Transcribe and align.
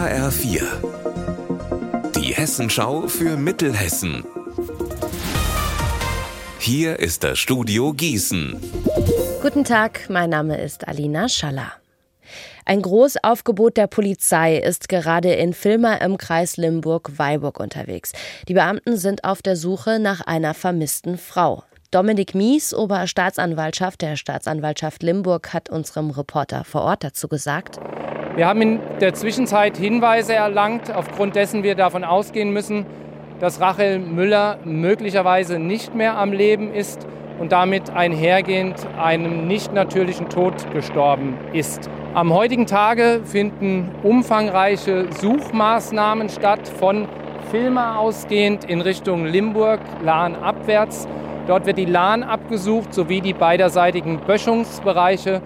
HR4. 0.00 0.62
Die 2.16 2.32
Hessenschau 2.32 3.06
für 3.06 3.36
Mittelhessen. 3.36 4.24
Hier 6.58 6.98
ist 6.98 7.22
das 7.22 7.38
Studio 7.38 7.92
Gießen. 7.92 8.58
Guten 9.42 9.62
Tag, 9.62 10.08
mein 10.08 10.30
Name 10.30 10.58
ist 10.58 10.88
Alina 10.88 11.28
Schaller. 11.28 11.72
Ein 12.64 12.80
Großaufgebot 12.80 13.76
der 13.76 13.88
Polizei 13.88 14.56
ist 14.56 14.88
gerade 14.88 15.34
in 15.34 15.52
Filmer 15.52 16.00
im 16.00 16.16
Kreis 16.16 16.56
Limburg-Weilburg 16.56 17.60
unterwegs. 17.60 18.12
Die 18.48 18.54
Beamten 18.54 18.96
sind 18.96 19.24
auf 19.24 19.42
der 19.42 19.56
Suche 19.56 19.98
nach 19.98 20.22
einer 20.22 20.54
vermissten 20.54 21.18
Frau. 21.18 21.62
Dominik 21.90 22.34
Mies, 22.34 22.72
Oberstaatsanwaltschaft 22.72 24.00
der 24.00 24.16
Staatsanwaltschaft 24.16 25.02
Limburg, 25.02 25.52
hat 25.52 25.68
unserem 25.68 26.08
Reporter 26.08 26.64
vor 26.64 26.84
Ort 26.84 27.04
dazu 27.04 27.28
gesagt. 27.28 27.78
Wir 28.36 28.46
haben 28.46 28.62
in 28.62 28.80
der 29.00 29.12
Zwischenzeit 29.12 29.76
Hinweise 29.76 30.34
erlangt, 30.34 30.94
aufgrund 30.94 31.34
dessen 31.34 31.64
wir 31.64 31.74
davon 31.74 32.04
ausgehen 32.04 32.52
müssen, 32.52 32.86
dass 33.40 33.60
Rachel 33.60 33.98
Müller 33.98 34.58
möglicherweise 34.64 35.58
nicht 35.58 35.94
mehr 35.96 36.16
am 36.16 36.32
Leben 36.32 36.72
ist 36.72 37.06
und 37.40 37.52
damit 37.52 37.90
einhergehend 37.90 38.86
einem 39.02 39.48
nicht 39.48 39.72
natürlichen 39.72 40.28
Tod 40.28 40.54
gestorben 40.72 41.36
ist. 41.52 41.90
Am 42.14 42.32
heutigen 42.32 42.66
Tage 42.66 43.20
finden 43.24 43.90
umfangreiche 44.02 45.06
Suchmaßnahmen 45.10 46.28
statt, 46.28 46.68
von 46.68 47.08
Filmer 47.50 47.98
ausgehend 47.98 48.64
in 48.64 48.80
Richtung 48.80 49.26
Limburg, 49.26 49.80
Lahn 50.04 50.36
abwärts. 50.36 51.08
Dort 51.48 51.66
wird 51.66 51.78
die 51.78 51.84
Lahn 51.84 52.22
abgesucht 52.22 52.94
sowie 52.94 53.20
die 53.20 53.32
beiderseitigen 53.32 54.20
Böschungsbereiche, 54.24 55.42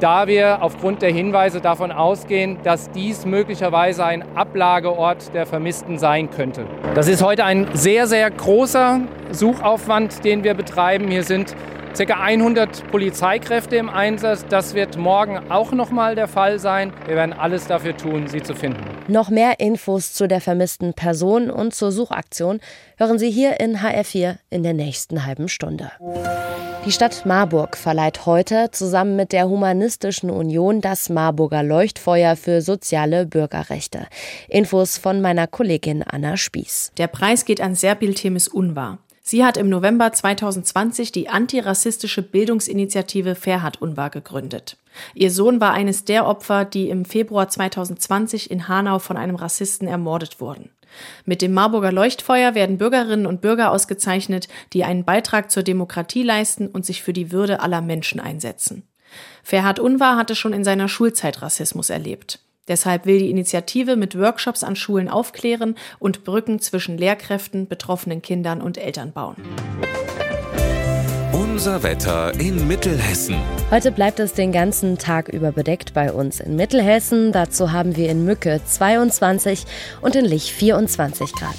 da 0.00 0.26
wir 0.26 0.62
aufgrund 0.62 1.02
der 1.02 1.10
Hinweise 1.10 1.60
davon 1.60 1.92
ausgehen, 1.92 2.58
dass 2.62 2.90
dies 2.90 3.24
möglicherweise 3.24 4.04
ein 4.04 4.24
Ablageort 4.36 5.34
der 5.34 5.46
Vermissten 5.46 5.98
sein 5.98 6.30
könnte. 6.30 6.66
Das 6.94 7.08
ist 7.08 7.22
heute 7.22 7.44
ein 7.44 7.68
sehr, 7.74 8.06
sehr 8.06 8.30
großer 8.30 9.00
Suchaufwand, 9.30 10.24
den 10.24 10.44
wir 10.44 10.54
betreiben. 10.54 11.08
Hier 11.08 11.24
sind 11.24 11.54
ca. 11.96 12.14
100 12.20 12.90
Polizeikräfte 12.90 13.76
im 13.76 13.88
Einsatz. 13.88 14.44
Das 14.48 14.74
wird 14.74 14.98
morgen 14.98 15.38
auch 15.48 15.72
noch 15.72 15.90
mal 15.90 16.14
der 16.14 16.28
Fall 16.28 16.58
sein. 16.58 16.92
Wir 17.06 17.16
werden 17.16 17.32
alles 17.32 17.66
dafür 17.66 17.96
tun, 17.96 18.26
sie 18.26 18.42
zu 18.42 18.54
finden. 18.54 18.95
Noch 19.08 19.30
mehr 19.30 19.60
Infos 19.60 20.14
zu 20.14 20.26
der 20.26 20.40
vermissten 20.40 20.92
Person 20.92 21.50
und 21.50 21.74
zur 21.74 21.92
Suchaktion 21.92 22.60
hören 22.96 23.18
Sie 23.18 23.30
hier 23.30 23.60
in 23.60 23.78
HR4 23.78 24.36
in 24.50 24.64
der 24.64 24.74
nächsten 24.74 25.24
halben 25.24 25.48
Stunde. 25.48 25.92
Die 26.84 26.92
Stadt 26.92 27.24
Marburg 27.24 27.76
verleiht 27.76 28.26
heute 28.26 28.70
zusammen 28.72 29.16
mit 29.16 29.32
der 29.32 29.48
Humanistischen 29.48 30.30
Union 30.30 30.80
das 30.80 31.08
Marburger 31.08 31.62
Leuchtfeuer 31.62 32.36
für 32.36 32.62
soziale 32.62 33.26
Bürgerrechte. 33.26 34.06
Infos 34.48 34.98
von 34.98 35.20
meiner 35.20 35.46
Kollegin 35.46 36.02
Anna 36.02 36.36
Spieß. 36.36 36.92
Der 36.96 37.08
Preis 37.08 37.44
geht 37.44 37.60
an 37.60 37.74
Serpil 37.74 38.14
Temis 38.14 38.48
Unwahr. 38.48 38.98
Sie 39.28 39.44
hat 39.44 39.56
im 39.56 39.68
November 39.68 40.12
2020 40.12 41.10
die 41.10 41.28
antirassistische 41.28 42.22
Bildungsinitiative 42.22 43.34
Ferhat 43.34 43.82
Unwahr 43.82 44.08
gegründet. 44.08 44.76
Ihr 45.14 45.32
Sohn 45.32 45.60
war 45.60 45.72
eines 45.72 46.04
der 46.04 46.28
Opfer, 46.28 46.64
die 46.64 46.90
im 46.90 47.04
Februar 47.04 47.48
2020 47.48 48.52
in 48.52 48.68
Hanau 48.68 49.00
von 49.00 49.16
einem 49.16 49.34
Rassisten 49.34 49.88
ermordet 49.88 50.40
wurden. 50.40 50.70
Mit 51.24 51.42
dem 51.42 51.52
Marburger 51.52 51.90
Leuchtfeuer 51.90 52.54
werden 52.54 52.78
Bürgerinnen 52.78 53.26
und 53.26 53.40
Bürger 53.40 53.72
ausgezeichnet, 53.72 54.46
die 54.72 54.84
einen 54.84 55.04
Beitrag 55.04 55.50
zur 55.50 55.64
Demokratie 55.64 56.22
leisten 56.22 56.68
und 56.68 56.86
sich 56.86 57.02
für 57.02 57.12
die 57.12 57.32
Würde 57.32 57.58
aller 57.58 57.80
Menschen 57.80 58.20
einsetzen. 58.20 58.84
Ferhat 59.42 59.80
Unwahr 59.80 60.16
hatte 60.16 60.36
schon 60.36 60.52
in 60.52 60.62
seiner 60.62 60.86
Schulzeit 60.86 61.42
Rassismus 61.42 61.90
erlebt. 61.90 62.45
Deshalb 62.68 63.06
will 63.06 63.18
die 63.18 63.30
Initiative 63.30 63.96
mit 63.96 64.18
Workshops 64.18 64.64
an 64.64 64.76
Schulen 64.76 65.08
aufklären 65.08 65.76
und 65.98 66.24
Brücken 66.24 66.60
zwischen 66.60 66.98
Lehrkräften, 66.98 67.68
betroffenen 67.68 68.22
Kindern 68.22 68.60
und 68.60 68.78
Eltern 68.78 69.12
bauen. 69.12 69.36
Unser 71.32 71.82
Wetter 71.82 72.38
in 72.38 72.68
Mittelhessen. 72.68 73.36
Heute 73.70 73.90
bleibt 73.90 74.20
es 74.20 74.34
den 74.34 74.52
ganzen 74.52 74.98
Tag 74.98 75.28
über 75.28 75.52
bedeckt 75.52 75.94
bei 75.94 76.12
uns 76.12 76.40
in 76.40 76.54
Mittelhessen. 76.54 77.32
Dazu 77.32 77.72
haben 77.72 77.96
wir 77.96 78.10
in 78.10 78.24
Mücke 78.24 78.60
22 78.64 79.64
und 80.02 80.16
in 80.16 80.24
Lich 80.24 80.52
24 80.52 81.32
Grad. 81.32 81.56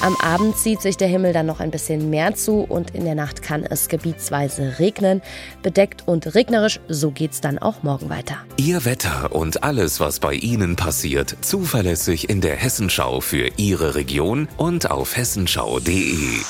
Am 0.00 0.14
Abend 0.16 0.56
zieht 0.56 0.80
sich 0.80 0.96
der 0.96 1.08
Himmel 1.08 1.32
dann 1.32 1.46
noch 1.46 1.58
ein 1.58 1.72
bisschen 1.72 2.08
mehr 2.08 2.34
zu 2.36 2.60
und 2.60 2.94
in 2.94 3.04
der 3.04 3.16
Nacht 3.16 3.42
kann 3.42 3.64
es 3.64 3.88
gebietsweise 3.88 4.78
regnen. 4.78 5.22
Bedeckt 5.62 6.06
und 6.06 6.36
regnerisch, 6.36 6.78
so 6.88 7.10
geht's 7.10 7.40
dann 7.40 7.58
auch 7.58 7.82
morgen 7.82 8.08
weiter. 8.08 8.36
Ihr 8.58 8.84
Wetter 8.84 9.34
und 9.34 9.64
alles, 9.64 9.98
was 9.98 10.20
bei 10.20 10.34
Ihnen 10.34 10.76
passiert, 10.76 11.36
zuverlässig 11.40 12.30
in 12.30 12.40
der 12.40 12.54
Hessenschau 12.54 13.20
für 13.20 13.50
Ihre 13.56 13.96
Region 13.96 14.46
und 14.56 14.88
auf 14.88 15.16
hessenschau.de. 15.16 16.42